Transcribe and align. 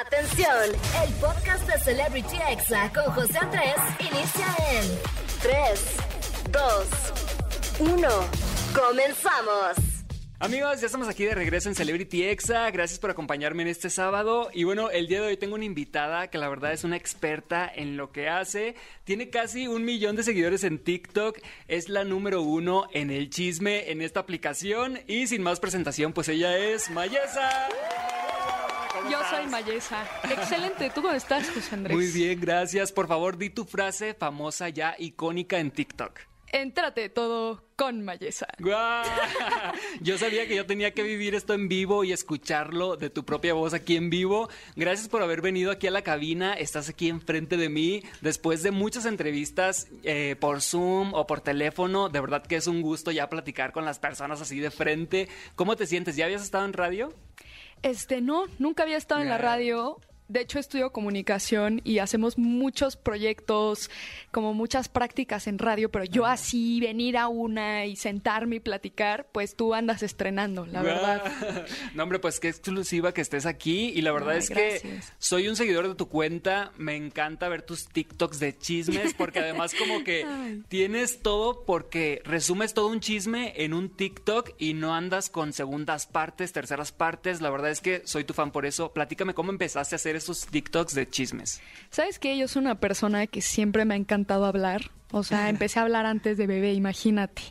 Atención, 0.00 0.48
el 1.06 1.14
podcast 1.16 1.68
de 1.68 1.78
Celebrity 1.78 2.36
Exa 2.48 2.90
con 2.94 3.12
José 3.12 3.36
Andrés 3.38 3.74
inicia 4.00 4.46
en 4.72 4.88
3, 5.42 5.96
2, 6.50 7.90
1. 7.90 8.08
Comenzamos. 8.74 9.76
Amigos, 10.38 10.80
ya 10.80 10.86
estamos 10.86 11.08
aquí 11.08 11.26
de 11.26 11.34
regreso 11.34 11.68
en 11.68 11.74
Celebrity 11.74 12.24
Exa. 12.24 12.70
Gracias 12.70 12.98
por 12.98 13.10
acompañarme 13.10 13.64
en 13.64 13.68
este 13.68 13.90
sábado. 13.90 14.48
Y 14.54 14.64
bueno, 14.64 14.88
el 14.88 15.08
día 15.08 15.20
de 15.20 15.26
hoy 15.26 15.36
tengo 15.36 15.56
una 15.56 15.66
invitada 15.66 16.28
que 16.30 16.38
la 16.38 16.48
verdad 16.48 16.72
es 16.72 16.84
una 16.84 16.96
experta 16.96 17.70
en 17.72 17.98
lo 17.98 18.12
que 18.12 18.30
hace. 18.30 18.74
Tiene 19.04 19.28
casi 19.28 19.68
un 19.68 19.84
millón 19.84 20.16
de 20.16 20.22
seguidores 20.22 20.64
en 20.64 20.78
TikTok. 20.78 21.38
Es 21.68 21.90
la 21.90 22.04
número 22.04 22.40
uno 22.40 22.88
en 22.94 23.10
el 23.10 23.28
chisme 23.28 23.90
en 23.90 24.00
esta 24.00 24.20
aplicación. 24.20 25.00
Y 25.06 25.26
sin 25.26 25.42
más 25.42 25.60
presentación, 25.60 26.14
pues 26.14 26.30
ella 26.30 26.56
es 26.56 26.90
Mayesa. 26.90 27.68
Yo 29.12 29.18
soy 29.28 29.46
Mayesa. 29.46 30.06
Excelente. 30.24 30.90
¿Tú 30.94 31.02
cómo 31.02 31.12
estás, 31.12 31.50
José 31.50 31.74
Andrés? 31.74 31.94
Muy 31.94 32.06
bien, 32.10 32.40
gracias. 32.40 32.92
Por 32.92 33.06
favor, 33.06 33.36
di 33.36 33.50
tu 33.50 33.66
frase 33.66 34.14
famosa 34.14 34.70
ya 34.70 34.94
icónica 34.98 35.58
en 35.58 35.70
TikTok. 35.70 36.20
Entrate 36.50 37.08
todo 37.08 37.64
con 37.76 38.04
Mayesa. 38.04 38.46
¡Guau! 38.58 39.04
Yo 40.00 40.18
sabía 40.18 40.46
que 40.46 40.54
yo 40.54 40.66
tenía 40.66 40.92
que 40.92 41.02
vivir 41.02 41.34
esto 41.34 41.54
en 41.54 41.66
vivo 41.66 42.04
y 42.04 42.12
escucharlo 42.12 42.96
de 42.96 43.08
tu 43.08 43.24
propia 43.24 43.54
voz 43.54 43.72
aquí 43.72 43.96
en 43.96 44.10
vivo. 44.10 44.50
Gracias 44.76 45.08
por 45.08 45.22
haber 45.22 45.40
venido 45.40 45.70
aquí 45.70 45.86
a 45.86 45.90
la 45.90 46.02
cabina. 46.02 46.52
Estás 46.52 46.90
aquí 46.90 47.08
enfrente 47.08 47.56
de 47.56 47.70
mí 47.70 48.02
después 48.20 48.62
de 48.62 48.70
muchas 48.70 49.06
entrevistas 49.06 49.88
eh, 50.04 50.36
por 50.38 50.60
Zoom 50.60 51.14
o 51.14 51.26
por 51.26 51.40
teléfono. 51.40 52.10
De 52.10 52.20
verdad 52.20 52.46
que 52.46 52.56
es 52.56 52.66
un 52.66 52.82
gusto 52.82 53.10
ya 53.10 53.30
platicar 53.30 53.72
con 53.72 53.86
las 53.86 53.98
personas 53.98 54.42
así 54.42 54.60
de 54.60 54.70
frente. 54.70 55.28
¿Cómo 55.56 55.74
te 55.76 55.86
sientes? 55.86 56.16
¿Ya 56.16 56.26
habías 56.26 56.42
estado 56.42 56.66
en 56.66 56.74
radio? 56.74 57.14
Este, 57.82 58.20
no, 58.20 58.44
nunca 58.58 58.84
había 58.84 58.96
estado 58.96 59.20
en 59.20 59.28
la 59.28 59.38
radio. 59.38 59.98
De 60.32 60.40
hecho, 60.40 60.58
estudio 60.58 60.92
comunicación 60.92 61.82
y 61.84 61.98
hacemos 61.98 62.38
muchos 62.38 62.96
proyectos, 62.96 63.90
como 64.30 64.54
muchas 64.54 64.88
prácticas 64.88 65.46
en 65.46 65.58
radio, 65.58 65.90
pero 65.90 66.06
yo 66.06 66.24
así 66.24 66.80
venir 66.80 67.18
a 67.18 67.28
una 67.28 67.84
y 67.84 67.96
sentarme 67.96 68.56
y 68.56 68.60
platicar, 68.60 69.26
pues 69.30 69.56
tú 69.56 69.74
andas 69.74 70.02
estrenando, 70.02 70.64
la 70.64 70.80
verdad. 70.80 71.22
No, 71.94 72.04
hombre, 72.04 72.18
pues 72.18 72.40
qué 72.40 72.48
exclusiva 72.48 73.12
que 73.12 73.20
estés 73.20 73.44
aquí 73.44 73.92
y 73.94 74.00
la 74.00 74.12
verdad 74.12 74.30
Ay, 74.30 74.38
es 74.38 74.48
que 74.48 75.00
soy 75.18 75.48
un 75.48 75.56
seguidor 75.56 75.86
de 75.86 75.94
tu 75.94 76.08
cuenta, 76.08 76.72
me 76.78 76.96
encanta 76.96 77.50
ver 77.50 77.60
tus 77.60 77.88
TikToks 77.88 78.38
de 78.38 78.56
chismes 78.56 79.12
porque 79.12 79.40
además 79.40 79.74
como 79.74 80.02
que 80.02 80.24
Ay. 80.26 80.62
tienes 80.68 81.20
todo 81.20 81.64
porque 81.66 82.22
resumes 82.24 82.72
todo 82.72 82.86
un 82.86 83.00
chisme 83.00 83.52
en 83.56 83.74
un 83.74 83.90
TikTok 83.90 84.52
y 84.56 84.72
no 84.72 84.94
andas 84.94 85.28
con 85.28 85.52
segundas 85.52 86.06
partes, 86.06 86.52
terceras 86.52 86.90
partes. 86.90 87.42
La 87.42 87.50
verdad 87.50 87.70
es 87.70 87.82
que 87.82 88.00
soy 88.06 88.24
tu 88.24 88.32
fan 88.32 88.50
por 88.50 88.64
eso. 88.64 88.94
Platícame 88.94 89.34
cómo 89.34 89.50
empezaste 89.50 89.94
a 89.94 89.96
hacer 89.96 90.21
esos 90.22 90.46
TikToks 90.46 90.94
de 90.94 91.08
chismes. 91.08 91.60
¿Sabes 91.90 92.18
qué? 92.18 92.36
Yo 92.36 92.48
soy 92.48 92.62
una 92.62 92.76
persona 92.76 93.26
que 93.26 93.42
siempre 93.42 93.84
me 93.84 93.94
ha 93.94 93.96
encantado 93.96 94.46
hablar. 94.46 94.90
O 95.14 95.22
sea, 95.22 95.50
empecé 95.50 95.78
a 95.78 95.82
hablar 95.82 96.06
antes 96.06 96.38
de 96.38 96.46
bebé, 96.46 96.72
imagínate. 96.72 97.42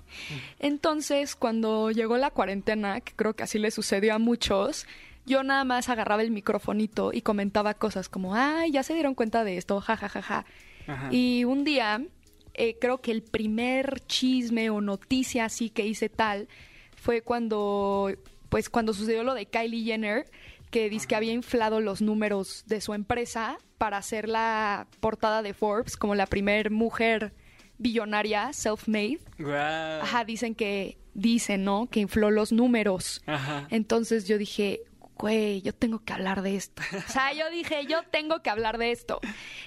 Entonces, 0.57 1.35
cuando 1.35 1.91
llegó 1.91 2.17
la 2.17 2.31
cuarentena, 2.31 3.01
que 3.01 3.13
creo 3.13 3.35
que 3.35 3.43
así 3.43 3.59
le 3.59 3.69
sucedió 3.69 4.15
a 4.15 4.19
muchos, 4.19 4.87
yo 5.27 5.43
nada 5.43 5.63
más 5.63 5.87
agarraba 5.87 6.23
el 6.23 6.31
microfonito 6.31 7.13
y 7.13 7.21
comentaba 7.21 7.75
cosas 7.75 8.09
como, 8.09 8.33
ay, 8.33 8.71
ya 8.71 8.81
se 8.81 8.95
dieron 8.95 9.13
cuenta 9.13 9.43
de 9.43 9.57
esto, 9.57 9.79
ja, 9.79 9.95
ja, 9.95 10.09
ja, 10.09 10.21
ja. 10.23 10.45
Ajá. 10.87 11.09
Y 11.11 11.43
un 11.43 11.63
día, 11.63 12.03
eh, 12.55 12.77
creo 12.81 12.99
que 12.99 13.11
el 13.11 13.21
primer 13.21 13.99
chisme 14.07 14.71
o 14.71 14.81
noticia 14.81 15.45
así 15.45 15.69
que 15.69 15.85
hice 15.85 16.09
tal 16.09 16.47
fue 16.95 17.21
cuando, 17.21 18.11
pues 18.49 18.69
cuando 18.69 18.93
sucedió 18.93 19.23
lo 19.23 19.35
de 19.35 19.45
Kylie 19.45 19.85
Jenner, 19.85 20.25
que 20.71 20.89
dice 20.89 21.07
que 21.07 21.15
había 21.15 21.33
inflado 21.33 21.81
los 21.81 22.01
números 22.01 22.63
de 22.65 22.81
su 22.81 22.93
empresa 22.93 23.57
para 23.77 23.97
hacer 23.97 24.27
la 24.27 24.87
portada 24.99 25.43
de 25.43 25.53
Forbes 25.53 25.97
como 25.97 26.15
la 26.15 26.25
primer 26.25 26.71
mujer 26.71 27.33
billonaria, 27.77 28.53
self-made. 28.53 29.19
Guau. 29.37 30.01
Ajá, 30.01 30.23
dicen 30.23 30.55
que, 30.55 30.97
dicen, 31.13 31.63
¿no? 31.63 31.87
Que 31.89 31.99
infló 31.99 32.31
los 32.31 32.51
números. 32.51 33.21
Ajá. 33.25 33.67
Entonces 33.69 34.27
yo 34.27 34.37
dije, 34.37 34.81
güey, 35.17 35.61
yo 35.61 35.73
tengo 35.73 35.99
que 35.99 36.13
hablar 36.13 36.41
de 36.41 36.55
esto. 36.55 36.81
O 37.07 37.11
sea, 37.11 37.33
yo 37.33 37.49
dije, 37.49 37.85
yo 37.87 38.03
tengo 38.11 38.41
que 38.41 38.49
hablar 38.49 38.77
de 38.77 38.91
esto. 38.91 39.19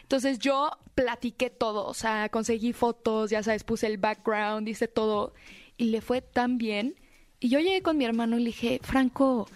Entonces 0.03 0.39
yo 0.39 0.71
platiqué 0.95 1.51
todo, 1.51 1.87
o 1.87 1.95
sea, 1.95 2.29
conseguí 2.29 2.73
fotos, 2.73 3.31
ya 3.31 3.43
sabes, 3.43 3.65
puse 3.65 3.87
el 3.87 3.99
background, 3.99 4.69
hice 4.69 4.89
todo, 4.89 5.35
y 5.77 5.87
le 5.87 6.01
fue 6.01 6.23
tan 6.23 6.59
bien. 6.59 6.95
Y 7.41 7.49
yo 7.49 7.59
llegué 7.59 7.83
con 7.83 7.99
mi 7.99 8.05
hermano 8.05 8.37
y 8.37 8.41
le 8.41 8.47
dije, 8.47 8.81
Franco, 8.83 9.47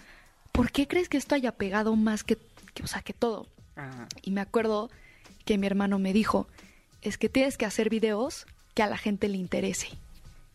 ¿por 0.59 0.73
qué 0.73 0.89
crees 0.89 1.07
que 1.07 1.15
esto 1.15 1.35
haya 1.35 1.53
pegado 1.53 1.95
más 1.95 2.25
que, 2.25 2.37
que 2.73 2.83
o 2.83 2.87
sea, 2.87 3.01
que 3.01 3.13
todo? 3.13 3.47
Ajá. 3.77 4.09
Y 4.21 4.31
me 4.31 4.41
acuerdo 4.41 4.89
que 5.45 5.57
mi 5.57 5.65
hermano 5.65 5.99
me 5.99 6.11
dijo, 6.11 6.47
es 7.01 7.17
que 7.17 7.29
tienes 7.29 7.57
que 7.57 7.65
hacer 7.65 7.89
videos 7.89 8.45
que 8.73 8.83
a 8.83 8.87
la 8.87 8.97
gente 8.97 9.29
le 9.29 9.37
interese. 9.37 9.87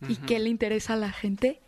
¿Y 0.07 0.17
qué 0.17 0.37
le 0.37 0.49
interesa 0.49 0.93
a 0.93 0.97
la 0.97 1.11
gente? 1.11 1.59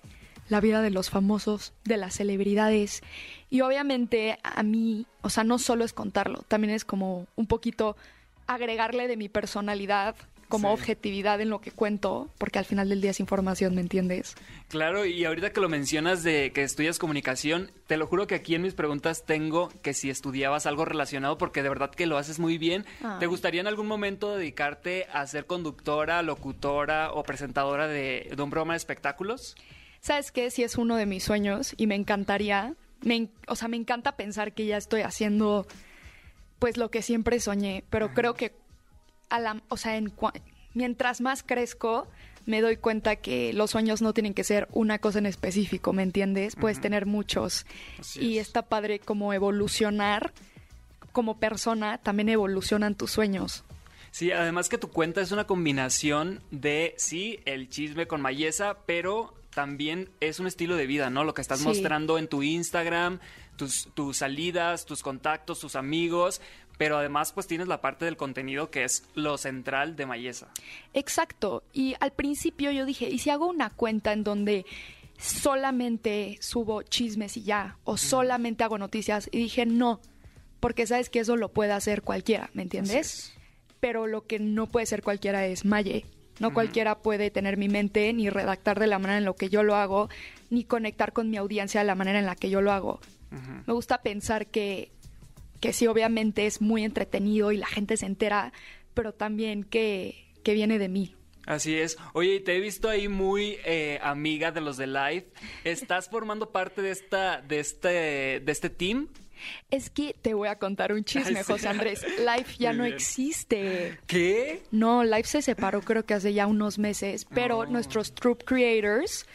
La 0.50 0.62
vida 0.62 0.84
de 0.84 0.92
los 0.92 1.10
famosos, 1.10 1.74
de 1.84 1.98
las 1.98 2.14
celebridades. 2.14 3.02
Y 3.50 3.62
obviamente 3.62 4.38
a 4.44 4.62
mí, 4.62 5.08
o 5.24 5.32
sea, 5.32 5.44
no 5.44 5.58
solo 5.58 5.84
es 5.84 5.94
contarlo, 5.94 6.44
también 6.48 6.76
es 6.76 6.86
como 6.86 7.26
un 7.36 7.48
poquito 7.48 7.98
agregarle 8.46 9.08
de 9.08 9.18
mi 9.18 9.30
personalidad, 9.30 10.16
como 10.48 10.70
Sí. 10.70 10.74
objetividad 10.82 11.42
en 11.42 11.50
lo 11.50 11.60
que 11.62 11.72
cuento, 11.72 12.30
porque 12.38 12.60
al 12.60 12.66
final 12.66 12.90
del 12.90 13.02
día 13.02 13.12
es 13.12 13.20
información, 13.20 13.76
¿me 13.76 13.82
entiendes? 13.82 14.36
Claro, 14.70 15.06
y 15.06 15.26
ahorita 15.26 15.52
que 15.52 15.62
lo 15.62 15.70
mencionas 15.70 16.24
de 16.24 16.52
que 16.54 16.64
estudias 16.64 17.00
comunicación, 17.00 17.72
te 17.88 17.98
lo 17.98 18.08
juro 18.08 18.28
que 18.28 18.36
aquí 18.36 18.56
en 18.56 18.62
mis 18.62 18.74
preguntas 18.74 19.24
tengo 19.26 19.70
que 19.82 19.94
si 19.94 20.10
estudiabas 20.10 20.66
algo 20.66 20.86
relacionado, 20.86 21.38
porque 21.38 21.64
de 21.64 21.70
verdad 21.70 21.92
que 21.92 22.06
lo 22.06 22.18
haces 22.18 22.40
muy 22.40 22.58
bien. 22.58 22.86
Ay. 23.04 23.20
¿Te 23.20 23.26
gustaría 23.28 23.62
en 23.62 23.68
algún 23.68 23.88
momento 23.88 24.36
dedicarte 24.36 25.08
a 25.14 25.26
ser 25.28 25.46
conductora, 25.46 26.22
locutora 26.22 27.12
o 27.12 27.24
presentadora 27.24 27.88
de, 27.88 28.32
de 28.36 28.42
un 28.42 28.50
programa 28.50 28.74
de 28.74 28.78
espectáculos? 28.78 29.56
¿Sabes 30.00 30.32
qué? 30.32 30.50
Sí 30.52 30.64
es 30.64 30.78
uno 30.78 30.96
de 30.96 31.06
mis 31.06 31.24
sueños 31.24 31.74
y 31.78 31.88
me 31.88 31.96
encantaría, 31.96 32.76
me 33.02 33.30
o 33.48 33.56
sea, 33.56 33.68
me 33.68 33.78
encanta 33.78 34.16
pensar 34.16 34.54
que 34.54 34.66
ya 34.66 34.78
estoy 34.78 35.02
haciendo 35.02 35.68
pues 36.60 36.78
lo 36.78 36.90
que 36.90 37.02
siempre 37.02 37.40
soñé, 37.40 37.84
pero 37.90 38.14
creo 38.14 38.34
que 38.34 38.54
a 39.30 39.40
la, 39.40 39.62
o 39.70 39.78
sea, 39.78 39.98
en 39.98 40.14
mientras 40.74 41.22
más 41.22 41.44
crezco, 41.44 42.08
me 42.46 42.62
doy 42.62 42.78
cuenta 42.78 43.18
que 43.18 43.52
los 43.54 43.72
sueños 43.72 44.02
no 44.02 44.14
tienen 44.14 44.34
que 44.34 44.44
ser 44.44 44.68
una 44.72 45.00
cosa 45.00 45.20
en 45.20 45.26
específico, 45.26 45.92
¿me 45.94 46.04
entiendes? 46.04 46.56
Puedes 46.56 46.80
tener 46.80 47.06
muchos 47.06 47.66
Así 48.00 48.22
y 48.22 48.38
es. 48.40 48.48
está 48.48 48.62
padre 48.62 49.00
como 49.00 49.34
evolucionar 49.34 50.32
como 51.12 51.40
persona, 51.40 51.98
también 51.98 52.30
evolucionan 52.30 52.96
tus 52.96 53.12
sueños. 53.12 53.64
Sí, 54.12 54.32
además 54.32 54.70
que 54.70 54.78
tu 54.78 54.90
cuenta 54.90 55.20
es 55.22 55.32
una 55.32 55.46
combinación 55.48 56.42
de, 56.52 56.94
sí, 56.98 57.40
el 57.46 57.70
chisme 57.70 58.08
con 58.08 58.22
Mayesa, 58.22 58.78
pero 58.86 59.34
también 59.54 60.10
es 60.22 60.40
un 60.40 60.46
estilo 60.48 60.76
de 60.76 60.86
vida, 60.86 61.10
¿no? 61.10 61.24
Lo 61.24 61.34
que 61.34 61.42
estás 61.42 61.60
Sí. 61.60 61.66
mostrando 61.66 62.18
en 62.20 62.28
tu 62.28 62.44
Instagram, 62.44 63.20
tus, 63.58 63.90
tus 63.96 64.18
salidas, 64.18 64.86
tus 64.86 65.02
contactos, 65.02 65.60
tus 65.60 65.76
amigos, 65.76 66.42
pero 66.78 66.98
además 66.98 67.32
pues 67.34 67.48
tienes 67.48 67.68
la 67.68 67.82
parte 67.82 68.06
del 68.06 68.18
contenido 68.18 68.70
que 68.70 68.84
es 68.84 69.04
lo 69.16 69.38
central 69.38 69.96
de 69.96 70.06
Mayesa. 70.06 70.48
Exacto. 70.94 71.64
Y 71.74 71.96
al 72.00 72.12
principio 72.12 72.72
yo 72.72 72.86
dije, 72.86 73.10
¿y 73.10 73.20
si 73.20 73.30
hago 73.30 73.48
una 73.48 73.72
cuenta 73.72 74.14
en 74.14 74.24
donde 74.24 74.66
solamente 75.18 76.38
subo 76.42 76.84
chismes 76.84 77.38
y 77.38 77.44
ya? 77.44 77.78
¿O 77.84 77.98
solamente 77.98 78.64
hago 78.64 78.78
noticias? 78.78 79.30
Y 79.32 79.40
dije, 79.40 79.66
no, 79.66 80.00
porque 80.60 80.88
sabes 80.88 81.10
que 81.10 81.20
eso 81.20 81.36
lo 81.36 81.52
puede 81.52 81.72
hacer 81.72 82.04
cualquiera, 82.04 82.50
¿me 82.54 82.64
entiendes? 82.64 83.34
Pero 83.80 84.08
lo 84.08 84.26
que 84.26 84.40
no 84.40 84.68
puede 84.68 84.86
ser 84.86 85.04
cualquiera 85.04 85.46
es 85.46 85.66
Maye. 85.66 86.06
No 86.40 86.54
cualquiera 86.54 87.00
puede 87.00 87.32
tener 87.32 87.58
mi 87.58 87.68
mente, 87.68 88.14
ni 88.14 88.30
redactar 88.30 88.80
de 88.80 88.86
la 88.86 89.00
manera 89.00 89.18
en 89.18 89.26
la 89.26 89.34
que 89.34 89.50
yo 89.50 89.64
lo 89.64 89.76
hago, 89.76 90.08
ni 90.52 90.64
conectar 90.64 91.12
con 91.12 91.32
mi 91.32 91.38
audiencia 91.38 91.82
de 91.82 91.88
la 91.88 91.96
manera 91.96 92.20
en 92.20 92.28
la 92.28 92.36
que 92.36 92.52
yo 92.52 92.62
lo 92.62 92.72
hago. 92.72 93.00
Me 93.66 93.74
gusta 93.74 94.02
pensar 94.04 94.48
que, 94.48 94.92
que 95.60 95.74
sí, 95.74 95.88
obviamente 95.88 96.46
es 96.46 96.62
muy 96.62 96.84
entretenido 96.84 97.52
y 97.52 97.58
la 97.58 97.68
gente 97.68 97.98
se 97.98 98.06
entera, 98.06 98.54
pero 98.94 99.14
también 99.14 99.64
que, 99.64 100.26
que 100.44 100.54
viene 100.54 100.80
de 100.80 100.90
mí. 100.90 101.16
Así 101.46 101.76
es. 101.78 101.98
Oye, 102.14 102.36
y 102.36 102.40
te 102.42 102.58
he 102.58 102.60
visto 102.60 102.90
ahí 102.90 103.08
muy 103.08 103.58
eh, 103.64 104.00
amiga 104.02 104.52
de 104.52 104.60
los 104.60 104.76
de 104.76 104.88
Live. 104.88 105.28
¿Estás 105.64 106.10
formando 106.10 106.52
parte 106.52 106.82
de 106.82 106.92
esta, 106.92 107.42
de 107.42 107.60
este, 107.62 107.88
de 108.42 108.52
este 108.52 108.70
team? 108.70 109.08
Es 109.70 109.90
que 109.90 110.14
te 110.20 110.34
voy 110.34 110.50
a 110.50 110.58
contar 110.58 110.92
un 110.92 111.06
chisme, 111.06 111.30
Ay, 111.38 111.44
sí. 111.46 111.52
José 111.54 111.70
Andrés. 111.70 112.04
Life 112.20 112.56
ya 112.60 112.72
Muy 112.72 112.78
no 112.80 112.84
bien. 112.86 112.96
existe. 112.96 113.98
¿Qué? 114.08 114.64
No, 114.72 115.06
Life 115.06 115.24
se 115.30 115.42
separó 115.42 115.80
creo 115.82 116.06
que 116.06 116.16
hace 116.16 116.34
ya 116.34 116.48
unos 116.48 116.80
meses, 116.80 117.26
pero 117.34 117.60
Oh. 117.60 117.66
nuestros 117.66 118.14
Troop 118.14 118.44
Creators, 118.44 119.26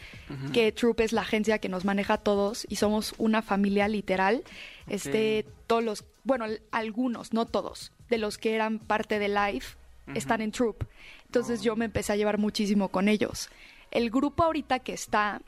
que 0.52 0.70
Troop 0.72 1.00
es 1.00 1.12
la 1.12 1.22
agencia 1.22 1.58
que 1.60 1.68
nos 1.70 1.84
maneja 1.86 2.14
a 2.14 2.18
todos 2.18 2.66
y 2.68 2.76
somos 2.76 3.14
una 3.18 3.40
familia 3.42 3.86
literal, 3.88 4.42
este, 4.88 5.46
todos 5.66 5.82
los, 5.84 6.04
bueno, 6.24 6.46
algunos, 6.70 7.32
no 7.32 7.46
todos, 7.46 7.92
de 8.08 8.18
los 8.18 8.38
que 8.38 8.54
eran 8.54 8.78
parte 8.78 9.18
de 9.18 9.28
Life 9.28 9.76
están 10.14 10.40
en 10.42 10.50
Troop. 10.52 10.84
Entonces 11.26 11.62
yo 11.62 11.76
me 11.76 11.84
empecé 11.86 12.12
a 12.12 12.16
llevar 12.16 12.38
muchísimo 12.38 12.88
con 12.88 13.08
ellos. 13.08 13.48
El 13.90 14.10
grupo 14.10 14.42
ahorita 14.42 14.80
que 14.80 14.92
está, 14.92 15.40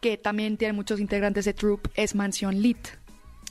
que 0.00 0.16
también 0.18 0.56
tiene 0.56 0.72
muchos 0.72 1.00
integrantes 1.00 1.44
de 1.44 1.54
Troop, 1.54 1.88
es 1.94 2.14
Mansión 2.14 2.60
Lit. 2.60 2.78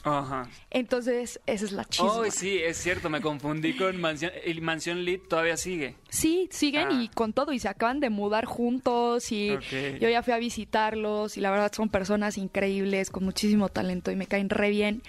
Ajá. 0.03 0.47
Entonces, 0.69 1.39
esa 1.47 1.65
es 1.65 1.71
la 1.71 1.83
chisma. 1.83 2.11
Oh, 2.11 2.29
sí, 2.29 2.59
es 2.59 2.77
cierto, 2.77 3.09
me 3.09 3.21
confundí 3.21 3.75
con 3.75 3.99
Mansión. 3.99 4.31
El 4.43 4.61
Mansión 4.61 5.03
Lit 5.03 5.27
todavía 5.27 5.57
sigue. 5.57 5.95
Sí, 6.09 6.47
siguen 6.51 6.89
Ah. 6.91 7.01
y 7.01 7.07
con 7.09 7.33
todo 7.33 7.51
y 7.53 7.57
se 7.59 7.67
acaban 7.69 7.99
de 7.99 8.11
mudar 8.11 8.45
juntos 8.45 9.31
y 9.31 9.57
yo 9.99 10.07
ya 10.07 10.21
fui 10.21 10.33
a 10.33 10.37
visitarlos 10.37 11.37
y 11.37 11.41
la 11.41 11.49
verdad 11.49 11.71
son 11.73 11.89
personas 11.89 12.37
increíbles 12.37 13.09
con 13.09 13.23
muchísimo 13.23 13.67
talento 13.69 14.11
y 14.11 14.15
me 14.15 14.27
caen 14.27 14.51
re 14.51 14.69
bien, 14.69 15.01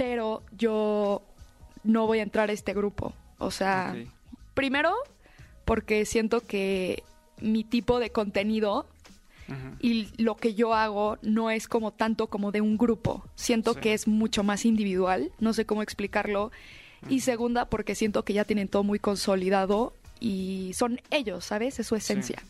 pero 0.00 0.42
yo 0.56 1.20
no 1.84 2.06
voy 2.06 2.20
a 2.20 2.22
entrar 2.22 2.48
a 2.48 2.54
este 2.54 2.72
grupo. 2.72 3.12
O 3.36 3.50
sea, 3.50 3.94
primero 4.54 4.94
porque 5.66 6.06
siento 6.06 6.40
que 6.40 7.02
mi 7.38 7.64
tipo 7.64 7.98
de 7.98 8.08
contenido 8.10 8.86
y 9.80 10.08
lo 10.22 10.36
que 10.36 10.54
yo 10.54 10.72
hago 10.74 11.18
no 11.20 11.50
es 11.50 11.68
como 11.68 11.90
tanto 11.92 12.28
como 12.28 12.50
de 12.50 12.62
un 12.62 12.78
grupo. 12.78 13.22
Siento 13.34 13.74
Sí. 13.74 13.80
que 13.80 13.92
es 13.94 14.08
mucho 14.08 14.42
más 14.42 14.64
individual, 14.64 15.32
no 15.38 15.52
sé 15.52 15.66
cómo 15.66 15.82
explicarlo. 15.82 16.50
Y 17.10 17.20
segunda, 17.20 17.66
porque 17.68 17.94
siento 17.94 18.24
que 18.24 18.32
ya 18.32 18.44
tienen 18.46 18.68
todo 18.68 18.84
muy 18.84 18.98
consolidado 19.00 19.92
y 20.18 20.70
son 20.74 21.00
ellos, 21.10 21.44
¿sabes? 21.44 21.78
Es 21.78 21.86
su 21.88 21.94
esencia. 21.96 22.42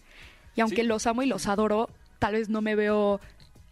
Y 0.55 0.61
aunque 0.61 0.83
Sí. 0.83 0.87
los 0.87 1.07
amo 1.09 1.23
y 1.23 1.27
los 1.27 1.49
adoro, 1.49 1.89
tal 2.21 2.35
vez 2.35 2.49
no 2.49 2.61
me 2.63 2.77
veo 2.77 3.21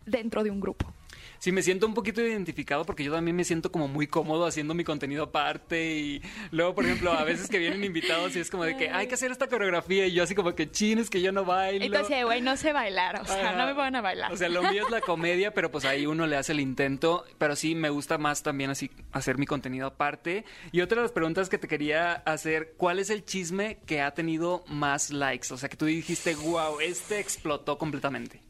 dentro 0.04 0.42
de 0.42 0.50
un 0.50 0.58
grupo. 0.60 0.92
Sí, 1.38 1.52
me 1.52 1.62
siento 1.62 1.86
un 1.86 1.94
poquito 1.94 2.20
identificado 2.20 2.84
porque 2.84 3.04
yo 3.04 3.12
también 3.12 3.36
me 3.36 3.44
siento 3.44 3.70
como 3.70 3.86
muy 3.86 4.06
cómodo 4.08 4.46
haciendo 4.46 4.74
mi 4.74 4.82
contenido 4.82 5.24
aparte 5.24 5.96
y 5.96 6.22
luego, 6.50 6.74
por 6.74 6.84
ejemplo, 6.84 7.12
a 7.12 7.22
veces 7.24 7.48
que 7.48 7.58
vienen 7.58 7.84
invitados 7.84 8.34
y 8.34 8.40
es 8.40 8.50
como 8.50 8.64
de 8.64 8.76
que 8.76 8.90
hay 8.90 9.06
que 9.06 9.14
hacer 9.14 9.30
esta 9.30 9.46
coreografía 9.46 10.06
y 10.06 10.12
yo 10.12 10.24
así 10.24 10.34
como 10.34 10.54
que 10.54 10.70
chin, 10.70 10.98
es 10.98 11.10
que 11.10 11.20
yo 11.20 11.30
no 11.30 11.44
bailo. 11.44 11.84
Entonces, 11.84 12.24
güey, 12.24 12.40
no 12.40 12.56
sé 12.56 12.72
bailar, 12.72 13.20
o 13.20 13.24
sea, 13.24 13.50
Ajá. 13.50 13.58
no 13.58 13.66
me 13.66 13.72
van 13.72 13.94
a 13.94 14.00
bailar. 14.00 14.32
O 14.32 14.36
sea, 14.36 14.48
lo 14.48 14.62
mío 14.62 14.84
es 14.84 14.90
la 14.90 15.00
comedia, 15.00 15.54
pero 15.54 15.70
pues 15.70 15.84
ahí 15.84 16.06
uno 16.06 16.26
le 16.26 16.36
hace 16.36 16.52
el 16.52 16.60
intento. 16.60 17.24
Pero 17.38 17.54
sí, 17.54 17.74
me 17.74 17.90
gusta 17.90 18.18
más 18.18 18.42
también 18.42 18.70
así 18.70 18.90
hacer 19.12 19.38
mi 19.38 19.46
contenido 19.46 19.86
aparte. 19.86 20.44
Y 20.72 20.80
otra 20.80 20.96
de 20.96 21.02
las 21.02 21.12
preguntas 21.12 21.48
que 21.48 21.58
te 21.58 21.68
quería 21.68 22.14
hacer, 22.14 22.74
¿cuál 22.76 22.98
es 22.98 23.10
el 23.10 23.24
chisme 23.24 23.78
que 23.86 24.00
ha 24.00 24.12
tenido 24.12 24.64
más 24.66 25.10
likes? 25.10 25.52
O 25.52 25.56
sea, 25.56 25.68
que 25.68 25.76
tú 25.76 25.86
dijiste, 25.86 26.34
wow, 26.34 26.80
este 26.80 27.20
explotó 27.20 27.78
completamente. 27.78 28.42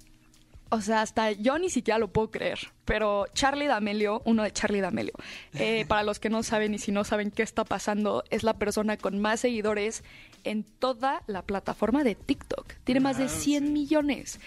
O 0.70 0.80
sea, 0.80 1.02
hasta 1.02 1.32
yo 1.32 1.58
ni 1.58 1.70
siquiera 1.70 1.98
lo 1.98 2.08
puedo 2.08 2.30
creer. 2.30 2.58
Pero 2.84 3.26
Charlie 3.34 3.66
D'Amelio, 3.66 4.22
uno 4.24 4.42
de 4.42 4.52
Charlie 4.52 4.80
D'Amelio, 4.80 5.14
eh, 5.54 5.84
para 5.88 6.02
los 6.02 6.18
que 6.18 6.30
no 6.30 6.42
saben 6.42 6.74
y 6.74 6.78
si 6.78 6.92
no 6.92 7.04
saben 7.04 7.30
qué 7.30 7.42
está 7.42 7.64
pasando, 7.64 8.24
es 8.30 8.42
la 8.42 8.54
persona 8.58 8.96
con 8.96 9.18
más 9.18 9.40
seguidores 9.40 10.04
en 10.44 10.64
toda 10.64 11.22
la 11.26 11.42
plataforma 11.42 12.04
de 12.04 12.14
TikTok. 12.14 12.74
Tiene 12.84 13.00
más 13.00 13.18
de 13.18 13.24
Wow, 13.24 13.34
100 13.34 13.64
sí. 13.66 13.70
millones. 13.72 14.40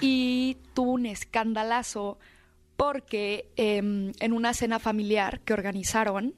Y 0.00 0.56
tuvo 0.74 0.92
un 0.92 1.06
escandalazo 1.06 2.18
porque 2.76 3.46
em, 3.56 4.12
en 4.20 4.32
una 4.32 4.54
cena 4.54 4.78
familiar 4.78 5.40
que 5.40 5.52
organizaron, 5.52 6.34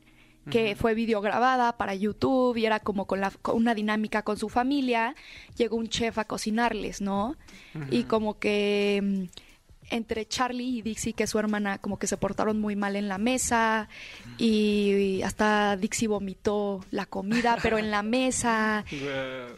que 0.51 0.77
fue 0.77 0.95
videograbada 0.95 1.77
para 1.77 1.95
YouTube 1.95 2.57
y 2.57 2.67
era 2.67 2.81
como 2.81 3.07
con, 3.07 3.21
la, 3.21 3.31
con 3.31 3.57
una 3.57 3.75
dinámica 3.75 4.23
con 4.23 4.37
su 4.37 4.49
familia, 4.49 5.15
llegó 5.57 5.77
un 5.77 5.89
chef 5.89 6.19
a 6.19 6.25
cocinarles, 6.25 7.01
¿no? 7.01 7.37
Y 7.91 8.05
como 8.05 8.39
que 8.39 9.01
mm, 9.03 9.25
entre 9.91 10.27
Charlie 10.27 10.79
y 10.79 10.83
Dixie, 10.83 11.13
que 11.13 11.25
es 11.25 11.31
su 11.31 11.39
hermana, 11.39 11.79
como 11.79 11.99
que 11.99 12.07
se 12.07 12.17
portaron 12.17 12.61
muy 12.61 12.77
mal 12.77 12.97
en 12.97 13.09
la 13.09 13.19
mesa 13.19 13.89
y 14.39 15.23
hasta 15.23 15.77
Dixie 15.77 16.09
vomitó 16.09 16.85
la 16.91 17.07
comida, 17.07 17.59
pero 17.63 17.79
en 17.79 17.91
la 17.91 18.03
mesa 18.03 18.85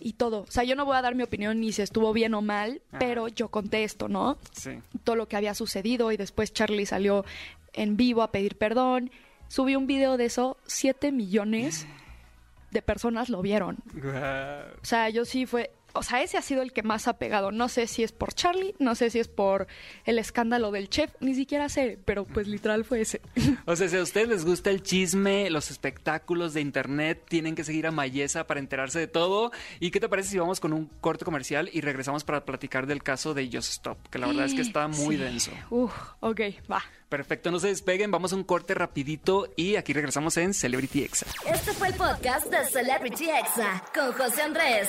y 0.01 0.13
todo. 0.15 0.43
O 0.43 0.51
sea, 0.51 0.65
yo 0.65 0.77
no 0.77 0.85
voy 0.85 0.97
a 0.97 1.03
dar 1.03 1.15
mi 1.15 1.23
opinión 1.23 1.61
ni 1.61 1.73
si 1.73 1.83
estuvo 1.83 2.13
bien 2.13 2.35
o 2.35 2.43
mal, 2.43 2.83
pero 2.99 3.29
yo 3.29 3.49
conté 3.49 3.85
esto, 3.85 4.09
¿no? 4.09 4.39
Sí. 4.53 4.71
todo 5.05 5.17
lo 5.17 5.29
que 5.29 5.37
había 5.37 5.55
sucedido 5.55 6.13
y 6.13 6.17
después 6.17 6.53
Charlie 6.53 6.87
salió 6.87 7.25
en 7.73 7.97
vivo 7.97 8.23
a 8.23 8.33
pedir 8.33 8.57
perdón. 8.57 9.11
Subió 9.49 9.79
un 9.79 9.87
video 9.87 10.17
de 10.17 10.27
eso, 10.27 10.57
7 10.67 11.13
millones 11.13 11.87
de 12.71 12.83
personas 12.83 13.29
lo 13.29 13.43
vieron. 13.43 13.79
O 14.83 14.85
sea, 14.85 15.09
yo 15.09 15.25
sí 15.25 15.47
fue, 15.47 15.71
o 15.99 16.03
sea, 16.03 16.23
ese 16.23 16.37
ha 16.39 16.43
sido 16.43 16.63
el 16.63 16.73
que 16.73 16.83
más 16.83 17.09
ha 17.09 17.19
pegado. 17.19 17.51
No 17.53 17.69
sé 17.69 17.87
si 17.87 18.03
es 18.03 18.13
por 18.13 18.33
Charlie, 18.35 18.75
no 18.79 18.95
sé 18.95 19.11
si 19.11 19.19
es 19.19 19.29
por 19.29 19.67
el 20.05 20.19
escándalo 20.19 20.71
del 20.71 20.89
chef, 20.89 21.11
ni 21.21 21.35
siquiera 21.35 21.69
sé, 21.69 21.99
pero 22.05 22.25
pues 22.25 22.47
literal 22.49 22.85
fue 22.85 23.01
ese. 23.01 23.21
O 23.67 23.75
sea, 23.77 23.89
si 23.89 23.97
a 23.97 24.03
ustedes 24.03 24.29
les 24.29 24.45
gusta 24.45 24.71
el 24.71 24.83
chisme, 24.83 25.51
los 25.51 25.71
espectáculos 25.71 26.55
de 26.55 26.61
internet, 26.61 27.23
tienen 27.29 27.55
que 27.55 27.65
seguir 27.65 27.87
a 27.87 27.91
Mayesa 27.91 28.47
para 28.47 28.61
enterarse 28.61 28.99
de 28.99 29.07
todo. 29.09 29.51
¿Y 29.81 29.91
qué 29.91 30.01
te 30.01 30.09
parece 30.09 30.31
si 30.31 30.39
vamos 30.39 30.61
con 30.61 30.73
un 30.73 30.87
corte 31.01 31.25
comercial 31.25 31.69
y 31.73 31.81
regresamos 31.81 32.25
para 32.25 32.45
platicar 32.45 32.87
del 32.87 33.03
caso 33.03 33.35
de 33.35 33.47
Just 33.53 33.71
Stop? 33.71 33.99
Que 34.09 34.19
la 34.19 34.27
verdad 34.29 34.47
es 34.47 34.55
que 34.55 34.63
está 34.63 34.89
muy 34.89 35.17
Sí. 35.17 35.23
denso. 35.23 35.51
Uf, 35.71 35.93
ok, 36.21 36.41
va. 36.71 36.83
Perfecto, 37.09 37.51
no 37.53 37.61
se 37.61 37.69
despeguen, 37.69 38.11
vamos 38.11 38.33
a 38.33 38.37
un 38.37 38.43
corte 38.43 38.75
rapidito 38.75 39.49
y 39.57 39.77
aquí 39.77 39.93
regresamos 39.93 40.37
en 40.39 40.53
Celebrity 40.55 41.03
Exa. 41.05 41.27
Este 41.47 41.73
fue 41.73 41.89
el 41.89 41.95
podcast 41.95 42.47
de 42.51 42.65
Celebrity 42.67 43.29
Exa 43.31 43.85
con 43.95 44.13
José 44.13 44.43
Andrés. 44.43 44.89